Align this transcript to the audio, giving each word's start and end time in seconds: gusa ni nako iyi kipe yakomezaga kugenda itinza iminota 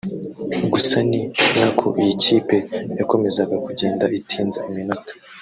gusa 0.71 0.97
ni 1.09 1.21
nako 1.59 1.87
iyi 2.01 2.13
kipe 2.23 2.57
yakomezaga 2.99 3.55
kugenda 3.65 4.05
itinza 4.19 4.59
iminota 4.69 5.13